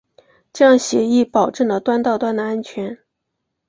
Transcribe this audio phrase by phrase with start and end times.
[0.51, 2.97] 这样协议保证了端到端的安全。